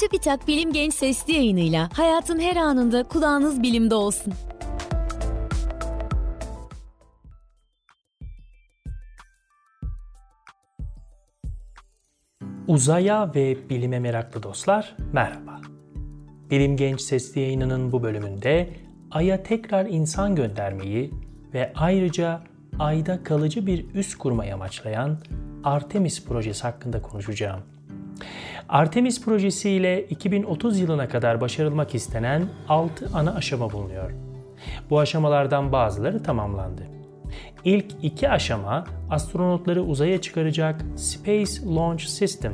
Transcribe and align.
Çubitak 0.00 0.48
Bilim 0.48 0.72
Genç 0.72 0.94
Sesli 0.94 1.32
yayınıyla 1.32 1.88
hayatın 1.92 2.40
her 2.40 2.56
anında 2.56 3.02
kulağınız 3.02 3.62
bilimde 3.62 3.94
olsun. 3.94 4.32
Uzaya 12.68 13.34
ve 13.34 13.70
bilime 13.70 13.98
meraklı 13.98 14.42
dostlar 14.42 14.96
merhaba. 15.12 15.60
Bilim 16.50 16.76
Genç 16.76 17.00
Sesli 17.00 17.40
yayınının 17.40 17.92
bu 17.92 18.02
bölümünde 18.02 18.70
Ay'a 19.10 19.42
tekrar 19.42 19.86
insan 19.86 20.34
göndermeyi 20.34 21.10
ve 21.54 21.72
ayrıca 21.74 22.42
Ay'da 22.78 23.22
kalıcı 23.22 23.66
bir 23.66 23.94
üs 23.94 24.14
kurmayı 24.14 24.54
amaçlayan 24.54 25.18
Artemis 25.64 26.24
projesi 26.24 26.62
hakkında 26.62 27.02
konuşacağım. 27.02 27.77
Artemis 28.68 29.24
projesi 29.24 29.70
ile 29.70 30.04
2030 30.04 30.80
yılına 30.80 31.08
kadar 31.08 31.40
başarılmak 31.40 31.94
istenen 31.94 32.48
6 32.68 33.10
ana 33.14 33.34
aşama 33.34 33.72
bulunuyor. 33.72 34.10
Bu 34.90 35.00
aşamalardan 35.00 35.72
bazıları 35.72 36.22
tamamlandı. 36.22 36.82
İlk 37.64 37.86
iki 38.02 38.28
aşama 38.28 38.84
astronotları 39.10 39.82
uzaya 39.82 40.20
çıkaracak 40.20 40.84
Space 40.96 41.52
Launch 41.74 42.02
System 42.02 42.52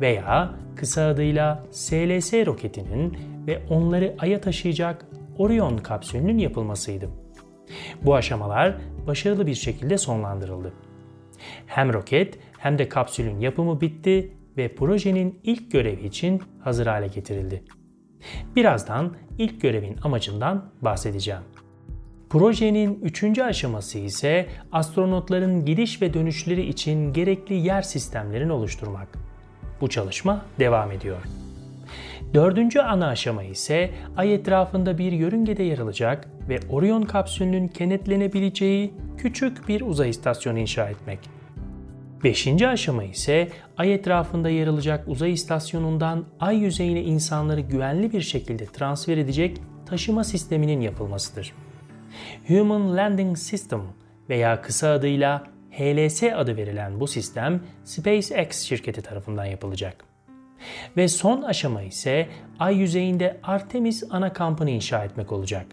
veya 0.00 0.54
kısa 0.76 1.06
adıyla 1.06 1.62
SLS 1.70 2.32
roketinin 2.32 3.18
ve 3.46 3.62
onları 3.70 4.14
Ay'a 4.18 4.40
taşıyacak 4.40 5.06
Orion 5.38 5.78
kapsülünün 5.78 6.38
yapılmasıydı. 6.38 7.08
Bu 8.02 8.14
aşamalar 8.14 8.74
başarılı 9.06 9.46
bir 9.46 9.54
şekilde 9.54 9.98
sonlandırıldı. 9.98 10.72
Hem 11.66 11.92
roket 11.92 12.38
hem 12.58 12.78
de 12.78 12.88
kapsülün 12.88 13.40
yapımı 13.40 13.80
bitti 13.80 14.32
ve 14.58 14.74
projenin 14.74 15.40
ilk 15.44 15.70
görevi 15.70 16.06
için 16.06 16.42
hazır 16.60 16.86
hale 16.86 17.06
getirildi. 17.06 17.62
Birazdan 18.56 19.14
ilk 19.38 19.60
görevin 19.60 19.96
amacından 20.02 20.70
bahsedeceğim. 20.82 21.42
Projenin 22.30 23.00
üçüncü 23.02 23.42
aşaması 23.42 23.98
ise 23.98 24.46
astronotların 24.72 25.64
gidiş 25.64 26.02
ve 26.02 26.14
dönüşleri 26.14 26.66
için 26.66 27.12
gerekli 27.12 27.54
yer 27.54 27.82
sistemlerini 27.82 28.52
oluşturmak. 28.52 29.08
Bu 29.80 29.88
çalışma 29.88 30.44
devam 30.58 30.92
ediyor. 30.92 31.22
Dördüncü 32.34 32.80
ana 32.80 33.08
aşama 33.08 33.42
ise 33.42 33.90
ay 34.16 34.34
etrafında 34.34 34.98
bir 34.98 35.12
yörüngede 35.12 35.62
yer 35.62 35.78
alacak 35.78 36.28
ve 36.48 36.60
Orion 36.70 37.02
kapsülünün 37.02 37.68
kenetlenebileceği 37.68 38.94
küçük 39.18 39.68
bir 39.68 39.80
uzay 39.80 40.10
istasyonu 40.10 40.58
inşa 40.58 40.90
etmek. 40.90 41.37
Beşinci 42.24 42.68
aşama 42.68 43.04
ise 43.04 43.48
ay 43.76 43.94
etrafında 43.94 44.48
yer 44.48 44.66
alacak 44.66 45.08
uzay 45.08 45.32
istasyonundan 45.32 46.24
ay 46.40 46.56
yüzeyine 46.56 47.02
insanları 47.02 47.60
güvenli 47.60 48.12
bir 48.12 48.20
şekilde 48.20 48.66
transfer 48.66 49.16
edecek 49.16 49.60
taşıma 49.86 50.24
sisteminin 50.24 50.80
yapılmasıdır. 50.80 51.52
Human 52.48 52.96
Landing 52.96 53.38
System 53.38 53.82
veya 54.28 54.62
kısa 54.62 54.90
adıyla 54.90 55.44
HLS 55.70 56.22
adı 56.22 56.56
verilen 56.56 57.00
bu 57.00 57.06
sistem 57.06 57.60
SpaceX 57.84 58.60
şirketi 58.60 59.02
tarafından 59.02 59.44
yapılacak. 59.44 60.04
Ve 60.96 61.08
son 61.08 61.42
aşama 61.42 61.82
ise 61.82 62.28
ay 62.58 62.76
yüzeyinde 62.76 63.40
Artemis 63.42 64.04
ana 64.10 64.32
kampını 64.32 64.70
inşa 64.70 65.04
etmek 65.04 65.32
olacak. 65.32 65.66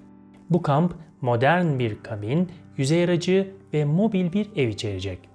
Bu 0.49 0.61
kamp 0.61 0.93
modern 1.21 1.79
bir 1.79 2.03
kabin, 2.03 2.51
yüzey 2.77 3.03
aracı 3.03 3.53
ve 3.73 3.85
mobil 3.85 4.33
bir 4.33 4.49
ev 4.55 4.67
içerecek. 4.67 5.34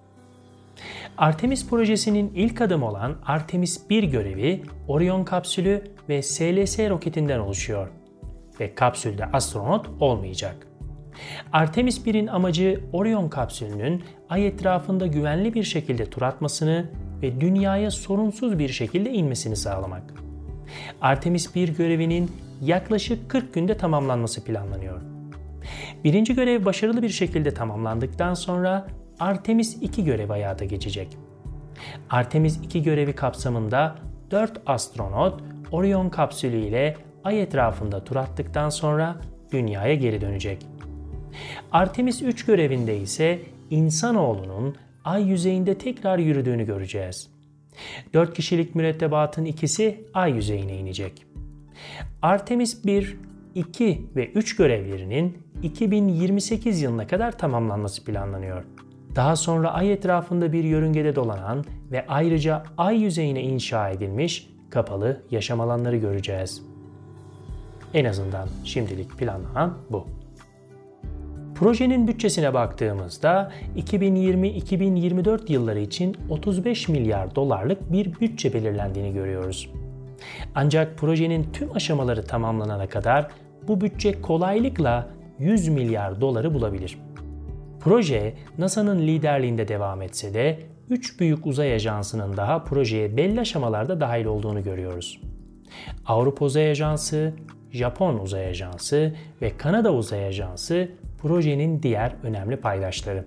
Artemis 1.18 1.68
projesinin 1.68 2.32
ilk 2.34 2.60
adımı 2.60 2.88
olan 2.88 3.16
Artemis 3.26 3.90
1 3.90 4.04
görevi 4.04 4.62
Orion 4.88 5.24
kapsülü 5.24 5.84
ve 6.08 6.22
SLS 6.22 6.78
roketinden 6.78 7.38
oluşuyor 7.38 7.88
ve 8.60 8.74
kapsülde 8.74 9.24
astronot 9.24 9.90
olmayacak. 10.00 10.66
Artemis 11.52 12.06
1'in 12.06 12.26
amacı 12.26 12.80
Orion 12.92 13.28
kapsülünün 13.28 14.02
ay 14.28 14.46
etrafında 14.46 15.06
güvenli 15.06 15.54
bir 15.54 15.62
şekilde 15.62 16.04
tur 16.04 16.22
atmasını 16.22 16.90
ve 17.22 17.40
dünyaya 17.40 17.90
sorunsuz 17.90 18.58
bir 18.58 18.68
şekilde 18.68 19.10
inmesini 19.10 19.56
sağlamak. 19.56 20.02
Artemis 21.00 21.54
1 21.54 21.68
görevinin 21.68 22.30
yaklaşık 22.60 23.30
40 23.30 23.54
günde 23.54 23.76
tamamlanması 23.76 24.44
planlanıyor. 24.44 25.00
Birinci 26.04 26.34
görev 26.34 26.64
başarılı 26.64 27.02
bir 27.02 27.08
şekilde 27.08 27.54
tamamlandıktan 27.54 28.34
sonra 28.34 28.86
Artemis 29.20 29.76
2 29.80 30.04
görevi 30.04 30.28
hayata 30.28 30.64
geçecek. 30.64 31.08
Artemis 32.10 32.56
2 32.56 32.82
görevi 32.82 33.12
kapsamında 33.12 33.96
4 34.30 34.60
astronot 34.66 35.40
Orion 35.72 36.08
kapsülü 36.08 36.56
ile 36.56 36.96
ay 37.24 37.42
etrafında 37.42 38.04
tur 38.04 38.16
attıktan 38.16 38.68
sonra 38.68 39.20
dünyaya 39.52 39.94
geri 39.94 40.20
dönecek. 40.20 40.66
Artemis 41.72 42.22
3 42.22 42.44
görevinde 42.44 42.98
ise 42.98 43.38
insanoğlunun 43.70 44.76
ay 45.04 45.28
yüzeyinde 45.28 45.78
tekrar 45.78 46.18
yürüdüğünü 46.18 46.66
göreceğiz. 46.66 47.30
4 48.14 48.34
kişilik 48.34 48.74
mürettebatın 48.74 49.44
ikisi 49.44 50.04
ay 50.14 50.32
yüzeyine 50.32 50.76
inecek. 50.76 51.26
Artemis 52.22 52.84
1, 52.84 53.16
2 53.54 54.06
ve 54.16 54.30
3 54.30 54.56
görevlerinin 54.56 55.38
2028 55.62 56.82
yılına 56.82 57.06
kadar 57.06 57.38
tamamlanması 57.38 58.04
planlanıyor. 58.04 58.64
Daha 59.16 59.36
sonra 59.36 59.72
ay 59.72 59.92
etrafında 59.92 60.52
bir 60.52 60.64
yörüngede 60.64 61.16
dolanan 61.16 61.64
ve 61.92 62.06
ayrıca 62.08 62.62
ay 62.78 63.02
yüzeyine 63.02 63.42
inşa 63.42 63.90
edilmiş 63.90 64.48
kapalı 64.70 65.22
yaşam 65.30 65.60
alanları 65.60 65.96
göreceğiz. 65.96 66.62
En 67.94 68.04
azından 68.04 68.48
şimdilik 68.64 69.18
planlanan 69.18 69.74
bu. 69.90 70.06
Projenin 71.54 72.08
bütçesine 72.08 72.54
baktığımızda 72.54 73.52
2020-2024 73.76 75.52
yılları 75.52 75.80
için 75.80 76.16
35 76.30 76.88
milyar 76.88 77.34
dolarlık 77.34 77.92
bir 77.92 78.20
bütçe 78.20 78.54
belirlendiğini 78.54 79.12
görüyoruz. 79.12 79.70
Ancak 80.54 80.98
projenin 80.98 81.48
tüm 81.52 81.76
aşamaları 81.76 82.24
tamamlanana 82.24 82.88
kadar 82.88 83.28
bu 83.68 83.80
bütçe 83.80 84.20
kolaylıkla 84.20 85.08
100 85.38 85.68
milyar 85.68 86.20
doları 86.20 86.54
bulabilir. 86.54 86.98
Proje 87.80 88.34
NASA'nın 88.58 88.98
liderliğinde 88.98 89.68
devam 89.68 90.02
etse 90.02 90.34
de 90.34 90.58
3 90.90 91.20
büyük 91.20 91.46
uzay 91.46 91.74
ajansının 91.74 92.36
daha 92.36 92.64
projeye 92.64 93.16
belli 93.16 93.40
aşamalarda 93.40 94.00
dahil 94.00 94.24
olduğunu 94.24 94.62
görüyoruz. 94.62 95.20
Avrupa 96.06 96.44
Uzay 96.44 96.70
Ajansı, 96.70 97.32
Japon 97.70 98.18
Uzay 98.18 98.46
Ajansı 98.46 99.14
ve 99.42 99.56
Kanada 99.56 99.92
Uzay 99.94 100.26
Ajansı 100.26 100.88
projenin 101.18 101.82
diğer 101.82 102.12
önemli 102.22 102.56
paydaşları. 102.56 103.26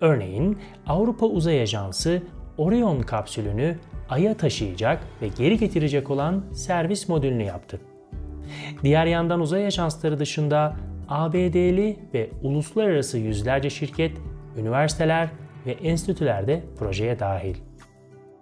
Örneğin 0.00 0.58
Avrupa 0.86 1.26
Uzay 1.26 1.62
Ajansı 1.62 2.22
Orion 2.58 3.00
kapsülünü 3.00 3.78
Ay'a 4.08 4.34
taşıyacak 4.34 5.02
ve 5.22 5.28
geri 5.28 5.58
getirecek 5.58 6.10
olan 6.10 6.44
servis 6.52 7.08
modülünü 7.08 7.42
yaptı. 7.42 7.80
Diğer 8.82 9.06
yandan 9.06 9.40
uzay 9.40 9.66
ajansları 9.66 10.18
dışında 10.18 10.76
ABD'li 11.10 11.96
ve 12.14 12.30
uluslararası 12.42 13.18
yüzlerce 13.18 13.70
şirket, 13.70 14.12
üniversiteler 14.56 15.28
ve 15.66 15.72
enstitüler 15.72 16.46
de 16.46 16.62
projeye 16.78 17.18
dahil. 17.18 17.54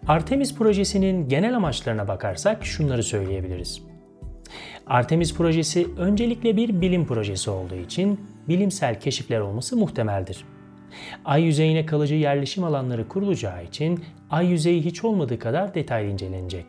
Artemis 0.07 0.55
projesinin 0.55 1.29
genel 1.29 1.57
amaçlarına 1.57 2.09
bakarsak 2.09 2.67
şunları 2.67 3.03
söyleyebiliriz. 3.03 3.83
Artemis 4.87 5.35
projesi 5.35 5.87
öncelikle 5.99 6.57
bir 6.57 6.81
bilim 6.81 7.07
projesi 7.07 7.51
olduğu 7.51 7.75
için 7.75 8.21
bilimsel 8.49 9.01
keşifler 9.01 9.41
olması 9.41 9.77
muhtemeldir. 9.77 10.45
Ay 11.25 11.43
yüzeyine 11.43 11.87
kalıcı 11.87 12.15
yerleşim 12.15 12.65
alanları 12.65 13.09
kurulacağı 13.09 13.65
için 13.65 14.05
ay 14.31 14.47
yüzeyi 14.47 14.85
hiç 14.85 15.05
olmadığı 15.05 15.39
kadar 15.39 15.75
detaylı 15.75 16.11
incelenecek. 16.11 16.67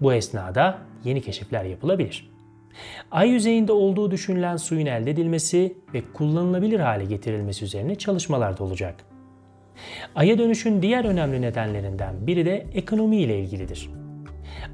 Bu 0.00 0.12
esnada 0.12 0.78
yeni 1.04 1.22
keşifler 1.22 1.64
yapılabilir. 1.64 2.30
Ay 3.10 3.28
yüzeyinde 3.28 3.72
olduğu 3.72 4.10
düşünülen 4.10 4.56
suyun 4.56 4.86
elde 4.86 5.10
edilmesi 5.10 5.76
ve 5.94 6.02
kullanılabilir 6.14 6.80
hale 6.80 7.04
getirilmesi 7.04 7.64
üzerine 7.64 7.94
çalışmalar 7.94 8.58
da 8.58 8.64
olacak. 8.64 9.04
Ay'a 10.14 10.38
dönüşün 10.38 10.82
diğer 10.82 11.04
önemli 11.04 11.42
nedenlerinden 11.42 12.26
biri 12.26 12.46
de 12.46 12.66
ekonomi 12.74 13.16
ile 13.16 13.40
ilgilidir. 13.40 13.90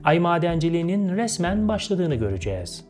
Ay 0.05 0.19
madenciliğinin 0.19 1.17
resmen 1.17 1.69
başladığını 1.69 2.15
göreceğiz. 2.15 2.85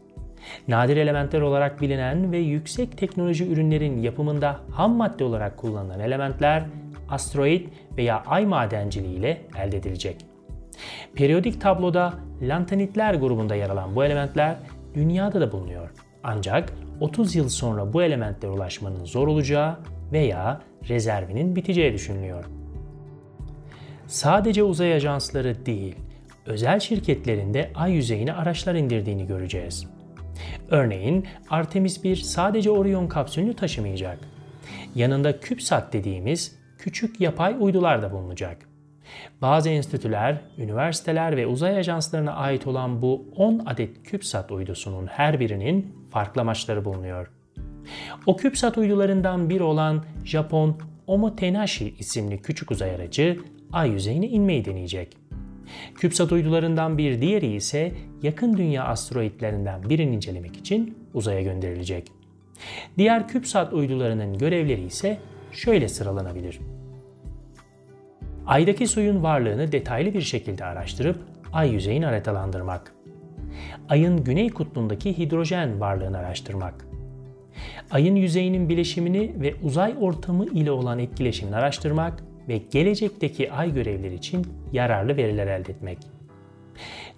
Nadir 0.68 0.96
elementler 0.96 1.40
olarak 1.40 1.80
bilinen 1.80 2.32
ve 2.32 2.38
yüksek 2.38 2.98
teknoloji 2.98 3.48
ürünlerin 3.48 4.02
yapımında 4.02 4.60
ham 4.70 4.92
madde 4.92 5.24
olarak 5.24 5.56
kullanılan 5.56 6.00
elementler 6.00 6.64
asteroid 7.08 7.66
veya 7.96 8.22
ay 8.26 8.46
madenciliği 8.46 9.18
ile 9.18 9.42
elde 9.58 9.76
edilecek. 9.76 10.16
Periyodik 11.14 11.60
tabloda 11.60 12.14
lantanitler 12.42 13.14
grubunda 13.14 13.54
yer 13.54 13.70
alan 13.70 13.96
bu 13.96 14.04
elementler 14.04 14.56
dünyada 14.96 15.40
da 15.40 15.52
bulunuyor. 15.52 15.90
Ancak 16.24 16.72
30 17.00 17.34
yıl 17.34 17.48
sonra 17.48 17.92
bu 17.92 18.02
elementlere 18.02 18.52
ulaşmanın 18.52 19.04
zor 19.04 19.28
olacağı 19.28 19.76
veya 20.12 20.60
rezervinin 20.88 21.56
biteceği 21.56 21.92
düşünülüyor. 21.92 22.44
Sadece 24.06 24.62
uzay 24.62 24.94
ajansları 24.94 25.66
değil, 25.66 25.96
özel 26.46 26.80
şirketlerinde 26.80 27.70
ay 27.74 27.92
yüzeyine 27.92 28.32
araçlar 28.32 28.74
indirdiğini 28.74 29.26
göreceğiz. 29.26 29.86
Örneğin 30.70 31.26
Artemis 31.50 32.04
1 32.04 32.16
sadece 32.16 32.70
Orion 32.70 33.08
kapsülünü 33.08 33.54
taşımayacak. 33.54 34.18
Yanında 34.94 35.40
CubeSat 35.40 35.92
dediğimiz 35.92 36.58
küçük 36.78 37.20
yapay 37.20 37.56
uydular 37.60 38.02
da 38.02 38.12
bulunacak. 38.12 38.68
Bazı 39.42 39.68
enstitüler, 39.68 40.40
üniversiteler 40.58 41.36
ve 41.36 41.46
uzay 41.46 41.78
ajanslarına 41.78 42.32
ait 42.32 42.66
olan 42.66 43.02
bu 43.02 43.24
10 43.36 43.62
adet 43.66 44.04
CubeSat 44.04 44.52
uydusunun 44.52 45.06
her 45.06 45.40
birinin 45.40 45.94
farklı 46.10 46.40
amaçları 46.40 46.84
bulunuyor. 46.84 47.30
O 48.26 48.36
CubeSat 48.36 48.78
uydularından 48.78 49.50
biri 49.50 49.62
olan 49.62 50.04
Japon 50.24 50.76
Omotenashi 51.06 51.94
isimli 51.98 52.42
küçük 52.42 52.70
uzay 52.70 52.94
aracı 52.94 53.38
ay 53.72 53.90
yüzeyine 53.90 54.28
inmeyi 54.28 54.64
deneyecek. 54.64 55.16
CubeSat 56.00 56.32
uydularından 56.32 56.98
bir 56.98 57.20
diğeri 57.20 57.54
ise 57.54 57.92
yakın 58.22 58.56
dünya 58.56 58.84
asteroitlerinden 58.84 59.90
birini 59.90 60.16
incelemek 60.16 60.56
için 60.56 60.98
uzaya 61.14 61.42
gönderilecek. 61.42 62.12
Diğer 62.98 63.28
CubeSat 63.28 63.72
uydularının 63.72 64.38
görevleri 64.38 64.84
ise 64.84 65.18
şöyle 65.52 65.88
sıralanabilir. 65.88 66.58
Aydaki 68.46 68.86
suyun 68.86 69.22
varlığını 69.22 69.72
detaylı 69.72 70.14
bir 70.14 70.20
şekilde 70.20 70.64
araştırıp 70.64 71.18
ay 71.52 71.70
yüzeyini 71.72 72.04
haritalandırmak. 72.04 72.92
Ayın 73.88 74.24
güney 74.24 74.50
kutbundaki 74.50 75.18
hidrojen 75.18 75.80
varlığını 75.80 76.18
araştırmak. 76.18 76.86
Ayın 77.90 78.14
yüzeyinin 78.14 78.68
bileşimini 78.68 79.32
ve 79.40 79.54
uzay 79.62 79.94
ortamı 80.00 80.46
ile 80.46 80.70
olan 80.70 80.98
etkileşimini 80.98 81.56
araştırmak 81.56 82.22
ve 82.48 82.56
gelecekteki 82.56 83.52
ay 83.52 83.74
görevleri 83.74 84.14
için 84.14 84.46
yararlı 84.72 85.16
veriler 85.16 85.46
elde 85.46 85.72
etmek. 85.72 85.98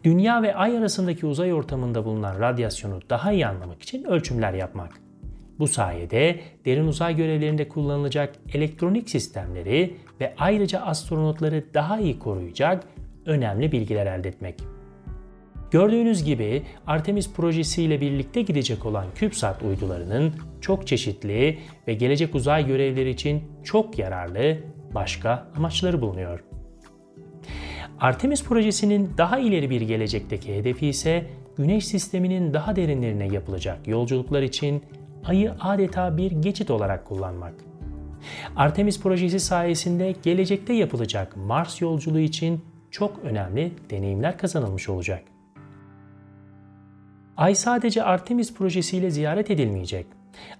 Dünya 0.04 0.42
ve 0.42 0.54
ay 0.54 0.78
arasındaki 0.78 1.26
uzay 1.26 1.52
ortamında 1.52 2.04
bulunan 2.04 2.40
radyasyonu 2.40 3.00
daha 3.10 3.32
iyi 3.32 3.46
anlamak 3.46 3.82
için 3.82 4.04
ölçümler 4.04 4.52
yapmak. 4.52 5.07
Bu 5.58 5.68
sayede 5.68 6.40
derin 6.64 6.86
uzay 6.86 7.16
görevlerinde 7.16 7.68
kullanılacak 7.68 8.34
elektronik 8.54 9.10
sistemleri 9.10 9.94
ve 10.20 10.34
ayrıca 10.38 10.80
astronotları 10.80 11.64
daha 11.74 12.00
iyi 12.00 12.18
koruyacak 12.18 12.84
önemli 13.26 13.72
bilgiler 13.72 14.06
elde 14.06 14.28
etmek. 14.28 14.54
Gördüğünüz 15.70 16.24
gibi 16.24 16.62
Artemis 16.86 17.32
projesiyle 17.32 18.00
birlikte 18.00 18.42
gidecek 18.42 18.86
olan 18.86 19.06
CubeSat 19.14 19.62
uydularının 19.62 20.32
çok 20.60 20.86
çeşitli 20.86 21.58
ve 21.88 21.94
gelecek 21.94 22.34
uzay 22.34 22.66
görevleri 22.66 23.10
için 23.10 23.42
çok 23.64 23.98
yararlı 23.98 24.58
başka 24.94 25.48
amaçları 25.56 26.00
bulunuyor. 26.00 26.44
Artemis 28.00 28.44
projesinin 28.44 29.10
daha 29.18 29.38
ileri 29.38 29.70
bir 29.70 29.80
gelecekteki 29.80 30.56
hedefi 30.56 30.86
ise 30.86 31.26
Güneş 31.56 31.86
sisteminin 31.86 32.54
daha 32.54 32.76
derinlerine 32.76 33.28
yapılacak 33.28 33.88
yolculuklar 33.88 34.42
için 34.42 34.82
Ay'ı 35.24 35.54
adeta 35.60 36.16
bir 36.16 36.32
geçit 36.32 36.70
olarak 36.70 37.04
kullanmak. 37.04 37.54
Artemis 38.56 39.00
projesi 39.00 39.40
sayesinde 39.40 40.14
gelecekte 40.22 40.72
yapılacak 40.72 41.36
Mars 41.36 41.80
yolculuğu 41.80 42.18
için 42.18 42.64
çok 42.90 43.18
önemli 43.24 43.72
deneyimler 43.90 44.38
kazanılmış 44.38 44.88
olacak. 44.88 45.24
Ay 47.36 47.54
sadece 47.54 48.02
Artemis 48.02 48.54
projesiyle 48.54 49.10
ziyaret 49.10 49.50
edilmeyecek. 49.50 50.06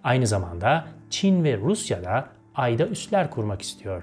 Aynı 0.05 0.27
zamanda 0.27 0.85
Çin 1.11 1.45
ve 1.45 1.57
Rusya 1.57 2.05
da 2.05 2.29
Ay'da 2.55 2.87
üsler 2.87 3.31
kurmak 3.31 3.63
istiyor. 3.63 4.03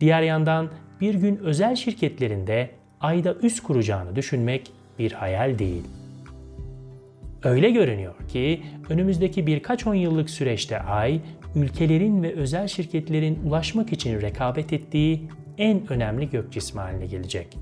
Diğer 0.00 0.22
yandan 0.22 0.70
bir 1.00 1.14
gün 1.14 1.36
özel 1.36 1.76
şirketlerinde 1.76 2.70
Ay'da 3.00 3.34
üs 3.34 3.60
kuracağını 3.60 4.16
düşünmek 4.16 4.72
bir 4.98 5.12
hayal 5.12 5.58
değil. 5.58 5.84
Öyle 7.46 7.70
görünüyor 7.70 8.14
ki 8.28 8.62
önümüzdeki 8.88 9.46
birkaç 9.46 9.86
on 9.86 9.94
yıllık 9.94 10.30
süreçte 10.30 10.80
Ay, 10.80 11.20
ülkelerin 11.54 12.22
ve 12.22 12.32
özel 12.32 12.68
şirketlerin 12.68 13.38
ulaşmak 13.44 13.92
için 13.92 14.20
rekabet 14.20 14.72
ettiği 14.72 15.28
en 15.58 15.92
önemli 15.92 16.30
gök 16.30 16.52
cismi 16.52 16.80
haline 16.80 17.06
gelecek. 17.06 17.58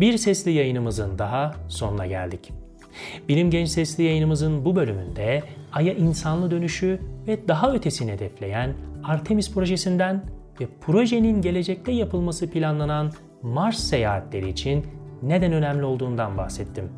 Bir 0.00 0.18
sesli 0.18 0.52
yayınımızın 0.52 1.18
daha 1.18 1.54
sonuna 1.68 2.06
geldik. 2.06 2.52
Bilim 3.28 3.50
Genç 3.50 3.68
Sesli 3.68 4.04
yayınımızın 4.04 4.64
bu 4.64 4.76
bölümünde 4.76 5.42
Ay'a 5.72 5.92
insanlı 5.92 6.50
dönüşü 6.50 7.00
ve 7.26 7.48
daha 7.48 7.72
ötesini 7.72 8.12
hedefleyen 8.12 8.74
Artemis 9.04 9.54
projesinden 9.54 10.24
ve 10.60 10.66
projenin 10.80 11.42
gelecekte 11.42 11.92
yapılması 11.92 12.50
planlanan 12.50 13.12
Mars 13.42 13.78
seyahatleri 13.78 14.48
için 14.48 14.86
neden 15.22 15.52
önemli 15.52 15.84
olduğundan 15.84 16.38
bahsettim. 16.38 16.90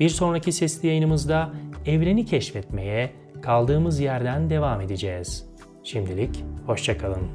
Bir 0.00 0.08
sonraki 0.08 0.52
sesli 0.52 0.88
yayınımızda 0.88 1.52
evreni 1.86 2.24
keşfetmeye 2.26 3.12
kaldığımız 3.42 4.00
yerden 4.00 4.50
devam 4.50 4.80
edeceğiz. 4.80 5.46
Şimdilik 5.84 6.44
hoşçakalın. 6.66 7.28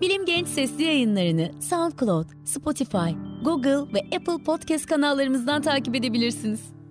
Bilim 0.00 0.26
Genç 0.26 0.48
Sesli 0.48 0.82
yayınlarını 0.82 1.50
SoundCloud, 1.60 2.26
Spotify, 2.44 3.10
Google 3.44 3.94
ve 3.94 4.16
Apple 4.16 4.44
Podcast 4.44 4.86
kanallarımızdan 4.86 5.62
takip 5.62 5.94
edebilirsiniz. 5.94 6.81